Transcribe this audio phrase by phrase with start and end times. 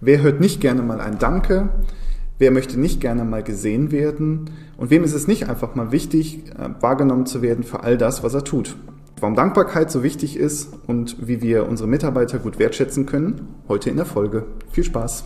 [0.00, 1.70] Wer hört nicht gerne mal ein Danke?
[2.38, 4.50] Wer möchte nicht gerne mal gesehen werden?
[4.76, 8.22] Und wem ist es nicht einfach mal wichtig, äh, wahrgenommen zu werden für all das,
[8.22, 8.76] was er tut?
[9.20, 13.96] Warum Dankbarkeit so wichtig ist und wie wir unsere Mitarbeiter gut wertschätzen können, heute in
[13.96, 14.44] der Folge.
[14.70, 15.24] Viel Spaß!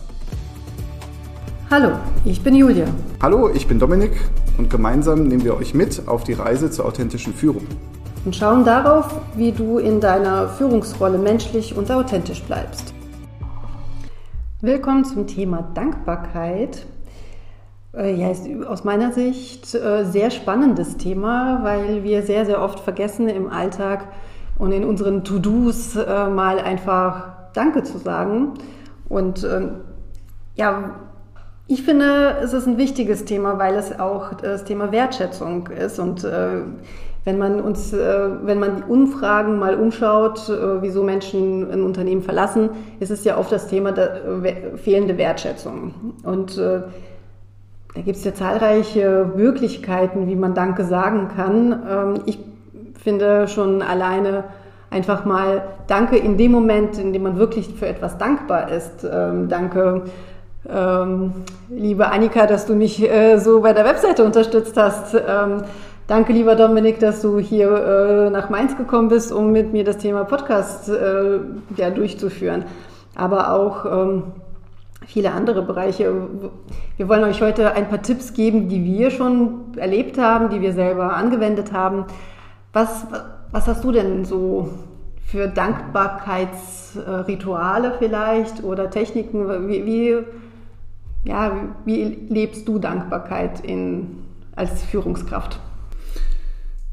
[1.69, 2.85] Hallo, ich bin Julia.
[3.21, 4.13] Hallo, ich bin Dominik
[4.57, 7.67] und gemeinsam nehmen wir euch mit auf die Reise zur authentischen Führung.
[8.23, 12.93] Und schauen darauf, wie du in deiner Führungsrolle menschlich und authentisch bleibst.
[14.63, 16.85] Willkommen zum Thema Dankbarkeit.
[17.97, 22.79] Äh, ja, ist aus meiner Sicht äh, sehr spannendes Thema, weil wir sehr, sehr oft
[22.79, 24.09] vergessen im Alltag
[24.59, 28.53] und in unseren To-Dos äh, mal einfach Danke zu sagen.
[29.09, 29.77] Und ähm,
[30.53, 30.91] ja,
[31.65, 36.23] ich finde, es ist ein wichtiges Thema, weil es auch das Thema Wertschätzung ist und
[37.23, 42.23] wenn man uns, äh, wenn man die Umfragen mal umschaut, äh, wieso Menschen ein Unternehmen
[42.23, 44.21] verlassen, ist es ja oft das Thema der
[44.77, 45.93] fehlende Wertschätzung.
[46.23, 46.81] Und äh,
[47.93, 51.83] da gibt es ja zahlreiche Möglichkeiten, wie man Danke sagen kann.
[51.87, 52.39] Ähm, ich
[52.99, 54.45] finde schon alleine
[54.89, 59.03] einfach mal Danke in dem Moment, in dem man wirklich für etwas dankbar ist.
[59.09, 60.03] Ähm, danke,
[60.67, 61.33] ähm,
[61.69, 65.15] liebe Annika, dass du mich so bei der Webseite unterstützt hast.
[66.11, 69.97] Danke, lieber Dominik, dass du hier äh, nach Mainz gekommen bist, um mit mir das
[69.97, 71.39] Thema Podcast äh,
[71.77, 72.65] ja, durchzuführen.
[73.15, 74.23] Aber auch ähm,
[75.05, 76.13] viele andere Bereiche.
[76.97, 80.73] Wir wollen euch heute ein paar Tipps geben, die wir schon erlebt haben, die wir
[80.73, 82.03] selber angewendet haben.
[82.73, 83.07] Was,
[83.53, 84.67] was hast du denn so
[85.23, 89.69] für Dankbarkeitsrituale vielleicht oder Techniken?
[89.69, 90.17] Wie, wie,
[91.23, 91.53] ja,
[91.85, 94.25] wie lebst du Dankbarkeit in,
[94.57, 95.61] als Führungskraft?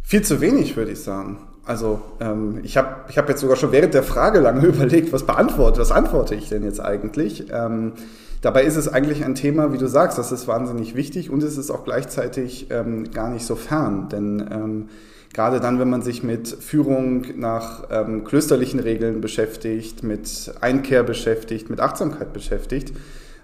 [0.09, 1.37] Viel zu wenig, würde ich sagen.
[1.67, 5.25] Also ähm, ich habe ich hab jetzt sogar schon während der Frage lange überlegt, was
[5.25, 7.49] beantworte, was antworte ich denn jetzt eigentlich?
[7.53, 7.93] Ähm,
[8.41, 11.59] dabei ist es eigentlich ein Thema, wie du sagst, das ist wahnsinnig wichtig und es
[11.59, 14.89] ist auch gleichzeitig ähm, gar nicht so fern, denn ähm,
[15.35, 21.69] gerade dann, wenn man sich mit Führung nach ähm, klösterlichen Regeln beschäftigt, mit Einkehr beschäftigt,
[21.69, 22.95] mit Achtsamkeit beschäftigt,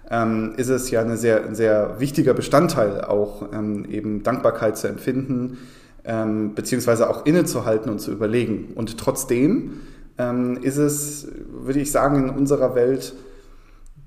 [0.09, 4.87] ähm, ist es ja eine sehr, ein sehr wichtiger Bestandteil auch ähm, eben Dankbarkeit zu
[4.87, 5.59] empfinden,
[6.05, 8.73] ähm, beziehungsweise auch innezuhalten und zu überlegen.
[8.75, 9.81] Und trotzdem
[10.17, 13.13] ähm, ist es, würde ich sagen, in unserer Welt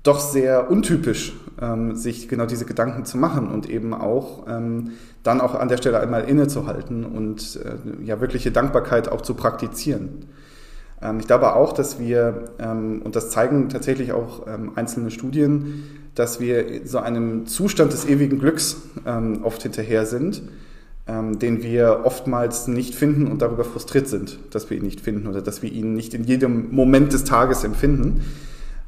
[0.03, 4.91] doch sehr untypisch, ähm, sich genau diese Gedanken zu machen und eben auch ähm,
[5.23, 10.25] dann auch an der Stelle einmal innezuhalten und äh, ja wirkliche Dankbarkeit auch zu praktizieren.
[11.01, 15.83] Ähm, ich glaube auch, dass wir, ähm, und das zeigen tatsächlich auch einzelne Studien,
[16.15, 18.77] dass wir so einem Zustand des ewigen Glücks
[19.43, 20.41] oft hinterher sind,
[21.09, 25.27] ähm, den wir oftmals nicht finden und darüber frustriert sind, dass wir ihn nicht finden
[25.27, 28.23] oder dass wir ihn nicht in jedem Moment des Tages empfinden.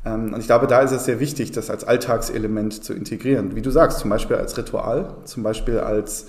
[0.06, 3.56] Ähm, und ich glaube, da ist es sehr wichtig, das als Alltagselement zu integrieren.
[3.56, 6.28] Wie du sagst, zum Beispiel als Ritual, zum Beispiel als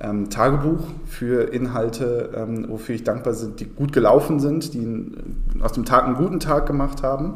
[0.00, 5.10] ähm, Tagebuch für Inhalte, ähm, wofür ich dankbar bin, die gut gelaufen sind, die
[5.60, 7.34] aus dem Tag einen guten Tag gemacht haben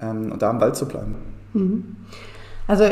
[0.00, 1.14] ähm, und da am Ball zu bleiben.
[1.52, 1.96] Mhm.
[2.66, 2.84] Also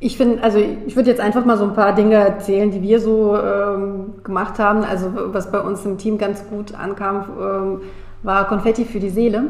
[0.00, 3.00] ich finde, also ich würde jetzt einfach mal so ein paar Dinge erzählen, die wir
[3.00, 4.84] so ähm, gemacht haben.
[4.84, 7.80] Also was bei uns im Team ganz gut ankam, ähm,
[8.22, 9.44] war Konfetti für die Seele.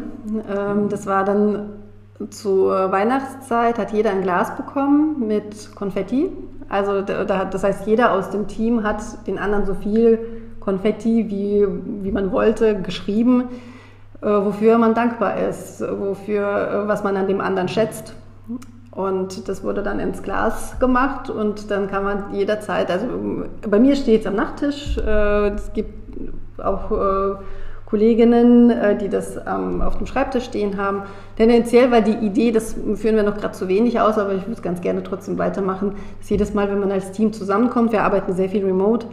[0.51, 1.71] Ähm, das war dann
[2.31, 6.31] zur Weihnachtszeit, hat jeder ein Glas bekommen mit Konfetti.
[6.69, 10.19] Also da, das heißt, jeder aus dem Team hat den anderen so viel
[10.61, 11.67] Konfetti, wie,
[12.03, 13.45] wie man wollte, geschrieben,
[14.21, 18.15] äh, wofür man dankbar ist, wofür, äh, was man an dem anderen schätzt.
[18.99, 23.07] Und das wurde dann ins Glas gemacht und dann kann man jederzeit, also
[23.71, 25.95] bei mir steht es am Nachttisch, äh, es gibt
[26.59, 27.37] auch äh,
[27.87, 31.03] Kolleginnen, äh, die das auf dem Schreibtisch stehen haben.
[31.37, 34.55] Tendenziell war die Idee, das führen wir noch gerade zu wenig aus, aber ich würde
[34.55, 38.33] es ganz gerne trotzdem weitermachen, dass jedes Mal, wenn man als Team zusammenkommt, wir arbeiten
[38.33, 39.07] sehr viel remote,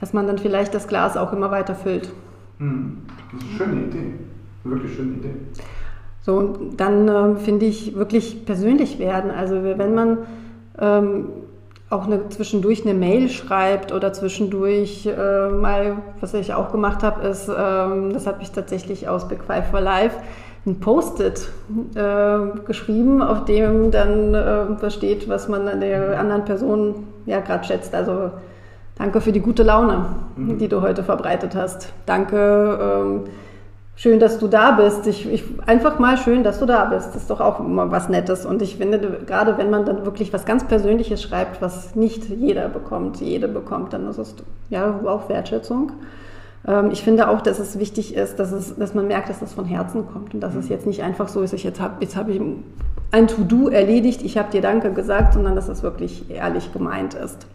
[0.00, 2.10] dass man dann vielleicht das Glas auch immer weiter füllt.
[2.58, 4.14] Hm, das ist eine schöne Idee,
[4.64, 5.34] wirklich schöne Idee.
[6.24, 9.30] So, und dann äh, finde ich wirklich persönlich werden.
[9.30, 10.18] Also wenn man
[10.78, 11.26] ähm,
[11.90, 17.26] auch eine, zwischendurch eine Mail schreibt oder zwischendurch äh, mal, was ich auch gemacht habe,
[17.26, 20.16] ist, ähm, das habe ich tatsächlich aus Big Five for Life,
[20.64, 21.48] ein Post-it
[21.96, 27.64] äh, geschrieben, auf dem dann äh, versteht, was man an der anderen Person ja gerade
[27.64, 27.96] schätzt.
[27.96, 28.30] Also
[28.96, 30.58] danke für die gute Laune, mhm.
[30.58, 31.92] die du heute verbreitet hast.
[32.06, 32.78] Danke.
[32.80, 33.20] Ähm,
[33.94, 35.06] Schön, dass du da bist.
[35.06, 37.08] Ich, ich, einfach mal schön, dass du da bist.
[37.08, 38.46] Das ist doch auch immer was Nettes.
[38.46, 42.68] Und ich finde, gerade wenn man dann wirklich was ganz Persönliches schreibt, was nicht jeder
[42.68, 44.34] bekommt, jede bekommt, dann ist es
[44.70, 45.92] ja auch Wertschätzung.
[46.66, 49.52] Ähm, ich finde auch, dass es wichtig ist, dass, es, dass man merkt, dass das
[49.52, 52.16] von Herzen kommt und dass es jetzt nicht einfach so ist, ich jetzt habe jetzt
[52.16, 52.40] hab ich
[53.10, 57.46] ein To-Do erledigt, ich habe dir Danke gesagt, sondern dass es wirklich ehrlich gemeint ist.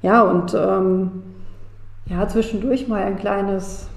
[0.00, 1.22] Ja, und ähm,
[2.06, 3.88] ja, zwischendurch mal ein kleines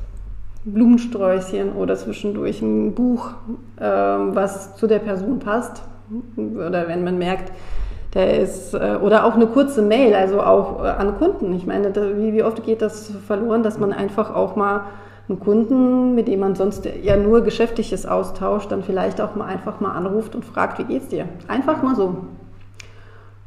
[0.66, 3.32] Blumensträußchen oder zwischendurch ein Buch,
[3.80, 5.84] ähm, was zu der Person passt.
[6.36, 7.52] Oder wenn man merkt,
[8.14, 11.54] der ist, äh, oder auch eine kurze Mail, also auch äh, an Kunden.
[11.54, 14.86] Ich meine, wie oft geht das verloren, dass man einfach auch mal
[15.28, 19.80] einen Kunden, mit dem man sonst ja nur Geschäftliches austauscht, dann vielleicht auch mal einfach
[19.80, 21.26] mal anruft und fragt, wie geht's dir?
[21.48, 22.18] Einfach mal so.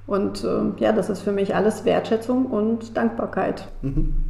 [0.07, 3.69] Und äh, ja, das ist für mich alles Wertschätzung und Dankbarkeit.
[3.83, 4.28] Mhm.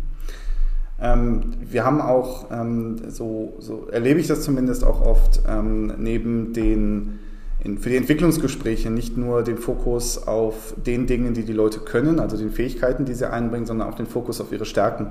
[1.00, 6.52] Ähm, wir haben auch, ähm, so, so, erlebe ich das zumindest auch oft, ähm, neben
[6.52, 7.20] den,
[7.62, 12.18] in, für die Entwicklungsgespräche nicht nur den Fokus auf den Dingen, die die Leute können,
[12.18, 15.10] also den Fähigkeiten, die sie einbringen, sondern auch den Fokus auf ihre Stärken.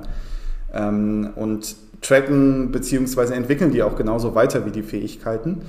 [0.73, 3.33] Ähm, und tracken bzw.
[3.33, 5.61] entwickeln die auch genauso weiter wie die Fähigkeiten.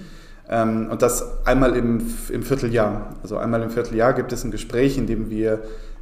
[0.49, 2.01] Ähm, und das einmal im,
[2.31, 3.15] im Vierteljahr.
[3.23, 5.61] Also einmal im Vierteljahr gibt es ein Gespräch, in dem wir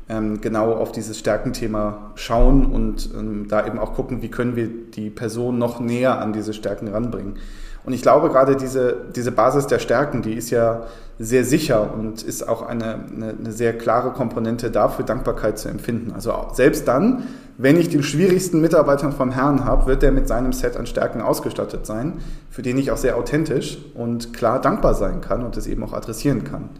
[0.08, 5.10] genau auf dieses Stärkenthema schauen und ähm, da eben auch gucken, wie können wir die
[5.10, 7.34] Person noch näher an diese Stärken ranbringen.
[7.84, 10.86] Und ich glaube, gerade diese, diese Basis der Stärken, die ist ja
[11.18, 16.12] sehr sicher und ist auch eine, eine, eine sehr klare Komponente dafür, Dankbarkeit zu empfinden.
[16.12, 17.24] Also selbst dann,
[17.58, 21.20] wenn ich den schwierigsten Mitarbeiter vom Herrn habe, wird er mit seinem Set an Stärken
[21.20, 22.14] ausgestattet sein,
[22.50, 25.92] für den ich auch sehr authentisch und klar dankbar sein kann und es eben auch
[25.92, 26.70] adressieren kann.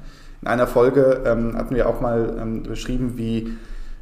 [0.43, 3.57] In einer Folge ähm, hatten wir auch mal ähm, beschrieben, wie,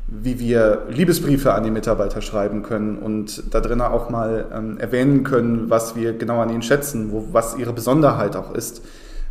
[0.09, 5.25] wie wir Liebesbriefe an die Mitarbeiter schreiben können und da drin auch mal ähm, erwähnen
[5.25, 8.83] können, was wir genau an ihnen schätzen, wo, was ihre Besonderheit auch ist.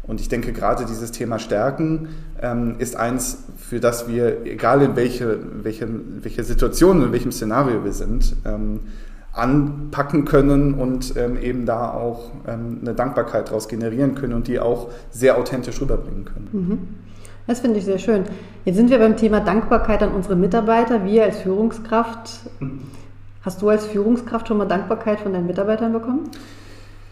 [0.05, 2.09] Und ich denke, gerade dieses Thema Stärken
[2.41, 5.88] ähm, ist eins, für das wir, egal in welche, welche,
[6.21, 8.81] welche Situation, in welchem Szenario wir sind, ähm,
[9.33, 14.59] anpacken können und ähm, eben da auch ähm, eine Dankbarkeit daraus generieren können und die
[14.59, 16.50] auch sehr authentisch rüberbringen können.
[16.51, 16.80] Mhm.
[17.47, 18.24] Das finde ich sehr schön.
[18.63, 21.03] Jetzt sind wir beim Thema Dankbarkeit an unsere Mitarbeiter.
[21.03, 22.39] Wir als Führungskraft,
[23.41, 26.30] hast du als Führungskraft schon mal Dankbarkeit von deinen Mitarbeitern bekommen?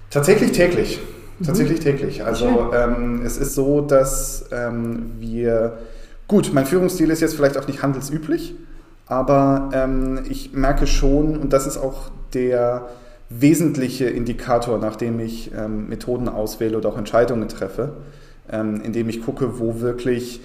[0.09, 1.01] Tatsächlich täglich.
[1.39, 1.45] Mhm.
[1.45, 2.23] Tatsächlich täglich.
[2.23, 5.79] Also ähm, es ist so, dass ähm, wir,
[6.27, 8.55] gut, mein Führungsstil ist jetzt vielleicht auch nicht handelsüblich,
[9.11, 12.87] aber ähm, ich merke schon, und das ist auch der
[13.29, 17.89] wesentliche Indikator, nachdem ich ähm, Methoden auswähle oder auch Entscheidungen treffe,
[18.49, 20.39] ähm, indem ich gucke, wo wirklich,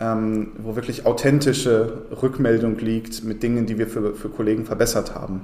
[0.00, 5.42] ähm, wo wirklich authentische Rückmeldung liegt mit Dingen, die wir für, für Kollegen verbessert haben.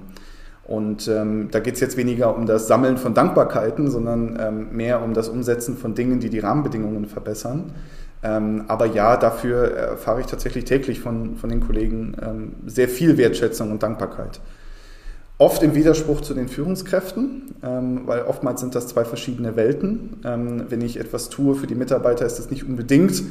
[0.64, 5.00] Und ähm, da geht es jetzt weniger um das Sammeln von Dankbarkeiten, sondern ähm, mehr
[5.00, 7.70] um das Umsetzen von Dingen, die die Rahmenbedingungen verbessern.
[8.24, 13.18] Ähm, aber ja, dafür erfahre ich tatsächlich täglich von, von den Kollegen ähm, sehr viel
[13.18, 14.40] Wertschätzung und Dankbarkeit.
[15.36, 20.20] Oft im Widerspruch zu den Führungskräften, ähm, weil oftmals sind das zwei verschiedene Welten.
[20.24, 23.22] Ähm, wenn ich etwas tue für die Mitarbeiter, ist das nicht unbedingt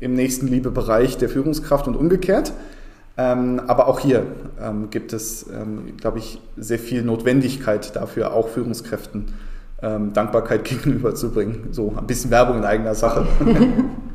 [0.00, 2.52] im nächsten Liebebereich der Führungskraft und umgekehrt.
[3.16, 4.26] Ähm, aber auch hier
[4.60, 5.46] ähm, gibt es,
[5.98, 9.32] glaube ich, sehr viel Notwendigkeit dafür, auch Führungskräften
[9.80, 11.68] Dankbarkeit gegenüberzubringen.
[11.72, 13.26] So ein bisschen Werbung in eigener Sache.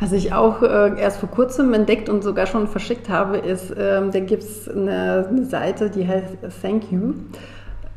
[0.00, 4.10] Was ich auch äh, erst vor kurzem entdeckt und sogar schon verschickt habe, ist, ähm,
[4.12, 7.14] da gibt es eine, eine, Seite, die heißt Thank You.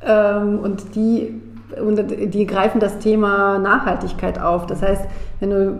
[0.05, 1.41] Ähm, und die,
[1.85, 1.99] und
[2.33, 4.65] die greifen das Thema Nachhaltigkeit auf.
[4.65, 5.03] Das heißt,
[5.41, 5.77] wenn du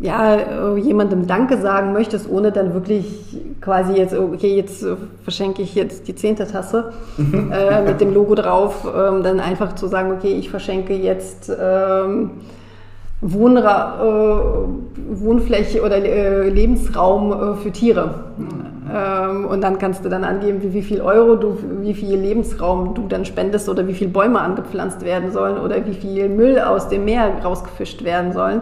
[0.00, 4.84] ja, jemandem Danke sagen möchtest, ohne dann wirklich quasi jetzt, okay, jetzt
[5.22, 9.86] verschenke ich jetzt die zehnte Tasse äh, mit dem Logo drauf, ähm, dann einfach zu
[9.86, 12.30] sagen, okay, ich verschenke jetzt ähm,
[13.20, 18.14] Wohnra äh, Wohnfläche oder äh, Lebensraum äh, für Tiere.
[18.92, 22.94] Ähm, und dann kannst du dann angeben, wie, wie viel Euro du, wie viel Lebensraum
[22.94, 26.88] du dann spendest oder wie viele Bäume angepflanzt werden sollen oder wie viel Müll aus
[26.88, 28.60] dem Meer rausgefischt werden sollen.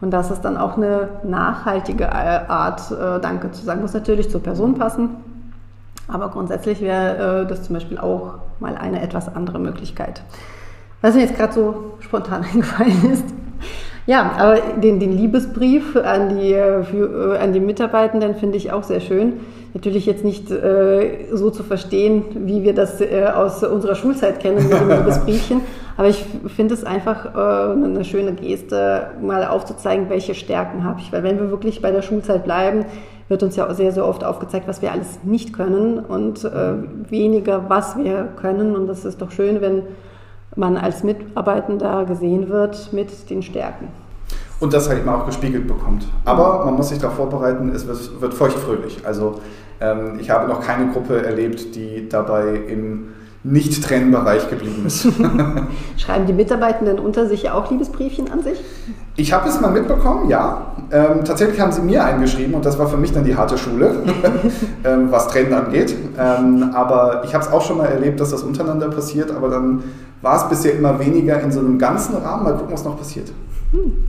[0.00, 3.80] Und das ist dann auch eine nachhaltige äh, Art, äh, Danke zu sagen.
[3.80, 5.10] Muss natürlich zur Person passen.
[6.08, 10.22] Aber grundsätzlich wäre äh, das zum Beispiel auch mal eine etwas andere Möglichkeit.
[11.00, 13.24] Was mir jetzt gerade so spontan eingefallen ist,
[14.06, 16.52] ja, aber den, den Liebesbrief an die,
[16.90, 19.34] für, äh, an die Mitarbeitenden finde ich auch sehr schön.
[19.72, 24.68] Natürlich jetzt nicht äh, so zu verstehen, wie wir das äh, aus unserer Schulzeit kennen
[24.68, 25.62] mit dem Liebesbriefchen,
[25.96, 31.12] aber ich finde es einfach äh, eine schöne Geste, mal aufzuzeigen, welche Stärken habe ich.
[31.12, 32.84] Weil wenn wir wirklich bei der Schulzeit bleiben,
[33.28, 36.74] wird uns ja sehr, sehr oft aufgezeigt, was wir alles nicht können und äh,
[37.08, 38.76] weniger, was wir können.
[38.76, 39.82] Und das ist doch schön, wenn
[40.56, 43.88] man als Mitarbeitender gesehen wird mit den Stärken.
[44.60, 46.06] Und das halt immer auch gespiegelt bekommt.
[46.24, 48.98] Aber man muss sich darauf vorbereiten, es wird, wird feuchtfröhlich.
[49.04, 49.40] Also
[49.80, 53.08] ähm, ich habe noch keine Gruppe erlebt, die dabei im,
[53.42, 55.02] nicht trennbar weich geblieben ist.
[55.96, 58.60] Schreiben die Mitarbeitenden unter sich auch Liebesbriefchen an sich?
[59.16, 60.72] Ich habe es mal mitbekommen, ja.
[60.90, 64.02] Ähm, tatsächlich haben sie mir eingeschrieben und das war für mich dann die harte Schule,
[64.84, 65.94] ähm, was Trennen angeht.
[66.18, 69.84] Ähm, aber ich habe es auch schon mal erlebt, dass das untereinander passiert, aber dann
[70.20, 72.42] war es bisher immer weniger in so einem ganzen Rahmen.
[72.42, 73.30] Mal gucken, was noch passiert.
[73.70, 74.04] Hm.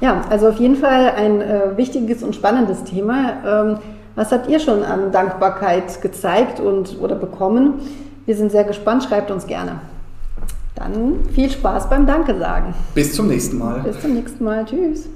[0.00, 3.32] Ja, also auf jeden Fall ein äh, wichtiges und spannendes Thema.
[3.46, 3.78] Ähm,
[4.14, 7.80] was habt ihr schon an Dankbarkeit gezeigt und oder bekommen?
[8.24, 9.80] Wir sind sehr gespannt, schreibt uns gerne.
[10.74, 12.74] Dann viel Spaß beim Danke sagen.
[12.94, 13.80] Bis zum nächsten Mal.
[13.82, 14.64] Bis zum nächsten Mal.
[14.64, 15.08] Tschüss.